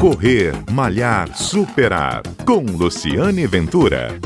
[0.00, 2.22] Correr, Malhar, Superar.
[2.44, 4.20] Com Luciane Ventura.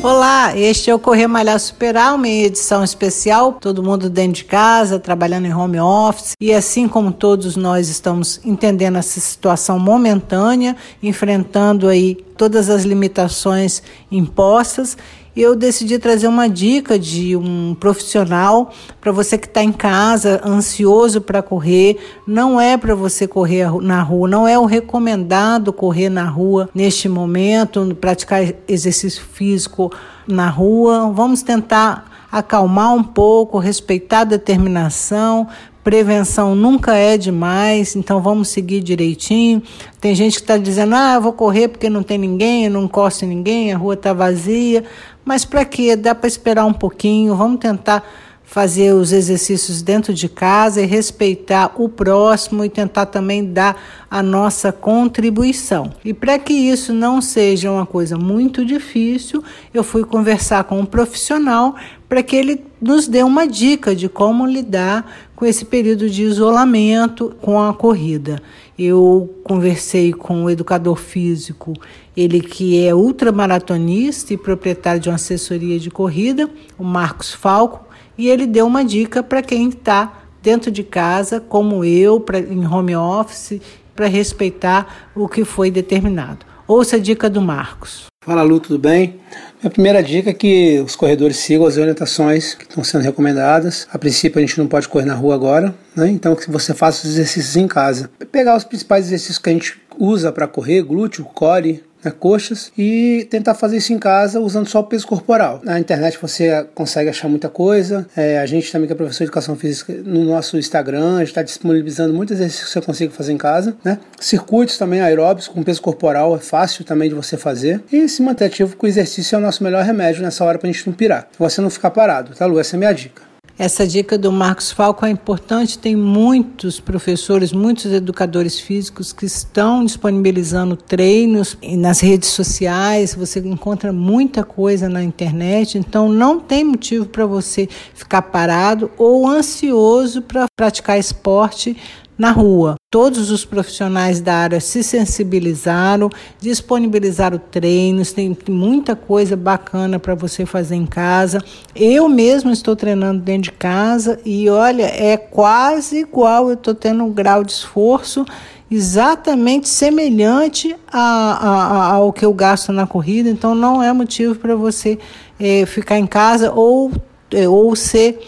[0.00, 5.00] Olá, este é o Correr Malhar Superar, uma edição especial, todo mundo dentro de casa,
[5.00, 11.88] trabalhando em home office, e assim como todos nós estamos entendendo essa situação momentânea, enfrentando
[11.88, 14.96] aí todas as limitações impostas,
[15.42, 21.20] eu decidi trazer uma dica de um profissional para você que está em casa, ansioso
[21.20, 21.98] para correr.
[22.26, 27.08] Não é para você correr na rua, não é o recomendado correr na rua neste
[27.08, 29.92] momento, praticar exercício físico
[30.26, 31.10] na rua.
[31.12, 35.48] Vamos tentar acalmar um pouco, respeitar a determinação,
[35.88, 39.62] Prevenção nunca é demais, então vamos seguir direitinho.
[39.98, 42.84] Tem gente que está dizendo, ah, eu vou correr porque não tem ninguém, eu não
[42.84, 44.84] encosto em ninguém, a rua está vazia.
[45.24, 45.96] Mas para quê?
[45.96, 48.06] Dá para esperar um pouquinho, vamos tentar
[48.48, 53.78] fazer os exercícios dentro de casa e respeitar o próximo e tentar também dar
[54.10, 55.92] a nossa contribuição.
[56.02, 60.86] E para que isso não seja uma coisa muito difícil, eu fui conversar com um
[60.86, 61.76] profissional
[62.08, 67.36] para que ele nos dê uma dica de como lidar com esse período de isolamento
[67.42, 68.42] com a corrida.
[68.78, 71.74] Eu conversei com o educador físico,
[72.16, 77.87] ele que é ultramaratonista e proprietário de uma assessoria de corrida, o Marcos Falco,
[78.18, 82.66] e ele deu uma dica para quem está dentro de casa, como eu, pra, em
[82.66, 83.60] home office,
[83.94, 86.44] para respeitar o que foi determinado.
[86.66, 88.06] Ouça a dica do Marcos.
[88.24, 89.20] Fala Lu, tudo bem?
[89.62, 93.88] Minha primeira dica é que os corredores sigam as orientações que estão sendo recomendadas.
[93.90, 96.08] A princípio a gente não pode correr na rua agora, né?
[96.10, 98.10] então que você faça os exercícios em casa.
[98.30, 103.26] Pegar os principais exercícios que a gente usa para correr, glúteo, core, né, coxas e
[103.30, 105.60] tentar fazer isso em casa usando só o peso corporal.
[105.62, 108.06] Na internet você consegue achar muita coisa.
[108.16, 112.14] É, a gente também que é professor de educação física no nosso Instagram, está disponibilizando
[112.14, 113.76] muitos exercícios que você consiga fazer em casa.
[113.84, 113.98] Né?
[114.20, 117.82] Circuitos também aeróbicos com peso corporal é fácil também de você fazer.
[117.92, 120.68] E se manter ativo com o exercício é o nosso melhor remédio nessa hora para
[120.68, 121.28] a gente não pirar.
[121.38, 122.58] Você não ficar parado, tá Lu?
[122.58, 123.27] Essa é a minha dica.
[123.58, 125.80] Essa dica do Marcos Falco é importante.
[125.80, 133.16] Tem muitos professores, muitos educadores físicos que estão disponibilizando treinos nas redes sociais.
[133.16, 139.26] Você encontra muita coisa na internet, então não tem motivo para você ficar parado ou
[139.26, 141.76] ansioso para praticar esporte
[142.16, 142.77] na rua.
[142.90, 146.08] Todos os profissionais da área se sensibilizaram,
[146.40, 151.38] disponibilizaram treinos, tem muita coisa bacana para você fazer em casa.
[151.76, 157.04] Eu mesmo estou treinando dentro de casa e olha, é quase igual, eu estou tendo
[157.04, 158.24] um grau de esforço
[158.70, 164.34] exatamente semelhante a, a, a, ao que eu gasto na corrida, então não é motivo
[164.34, 164.98] para você
[165.38, 166.90] é, ficar em casa ou,
[167.32, 168.18] é, ou ser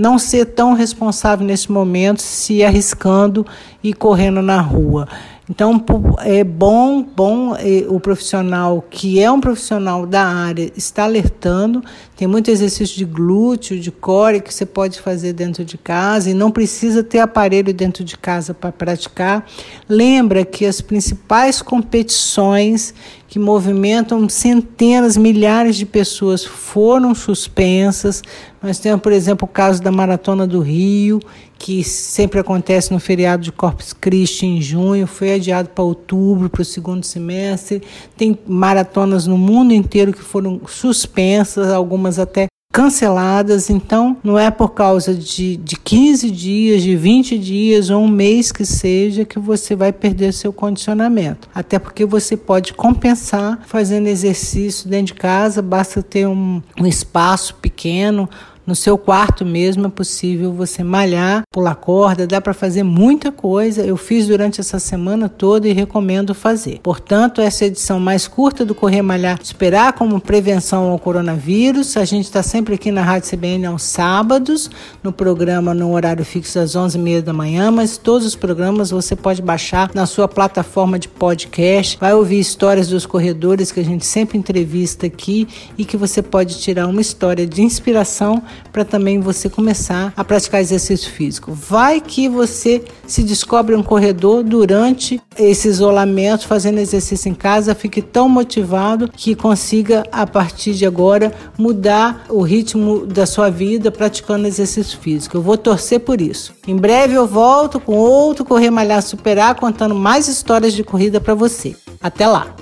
[0.00, 3.44] não ser tão responsável nesse momento, se arriscando
[3.84, 5.06] e correndo na rua.
[5.48, 5.84] Então
[6.20, 11.84] é bom, bom é, o profissional que é um profissional da área está alertando.
[12.20, 16.34] Tem muito exercício de glúteo, de core que você pode fazer dentro de casa e
[16.34, 19.46] não precisa ter aparelho dentro de casa para praticar.
[19.88, 22.92] Lembra que as principais competições
[23.30, 28.22] que movimentam centenas, milhares de pessoas foram suspensas.
[28.60, 31.20] Nós temos, por exemplo, o caso da Maratona do Rio,
[31.56, 36.62] que sempre acontece no feriado de Corpus Christi em junho, foi adiado para outubro, para
[36.62, 37.80] o segundo semestre.
[38.16, 41.70] Tem maratonas no mundo inteiro que foram suspensas,
[42.10, 47.90] algumas até canceladas, então não é por causa de, de 15 dias, de 20 dias
[47.90, 51.48] ou um mês que seja que você vai perder seu condicionamento.
[51.52, 57.56] Até porque você pode compensar fazendo exercício dentro de casa, basta ter um, um espaço
[57.56, 58.30] pequeno,
[58.66, 63.82] no seu quarto mesmo é possível você malhar, pular corda, dá para fazer muita coisa.
[63.82, 66.80] Eu fiz durante essa semana toda e recomendo fazer.
[66.82, 71.96] Portanto, essa edição mais curta do Correr Malhar Esperar como prevenção ao coronavírus.
[71.96, 74.70] A gente está sempre aqui na Rádio CBN aos sábados,
[75.02, 79.42] no programa no horário fixo às 11h30 da manhã, mas todos os programas você pode
[79.42, 81.98] baixar na sua plataforma de podcast.
[81.98, 86.58] Vai ouvir histórias dos corredores que a gente sempre entrevista aqui e que você pode
[86.58, 88.42] tirar uma história de inspiração
[88.72, 91.52] para também você começar a praticar exercício físico.
[91.52, 98.02] Vai que você se descobre um corredor durante esse isolamento, fazendo exercício em casa, fique
[98.02, 104.46] tão motivado que consiga, a partir de agora, mudar o ritmo da sua vida praticando
[104.46, 105.36] exercício físico.
[105.36, 106.52] Eu vou torcer por isso.
[106.66, 111.34] Em breve eu volto com outro Correr Malhar Superar, contando mais histórias de corrida para
[111.34, 111.76] você.
[112.00, 112.59] Até lá!